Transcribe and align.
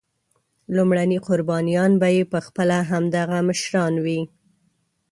لومړني 0.75 1.19
قربانیان 1.27 1.91
به 2.01 2.07
یې 2.15 2.23
پخپله 2.33 2.77
همدغه 2.89 3.37
مشران 3.49 3.93
وي. 4.05 4.21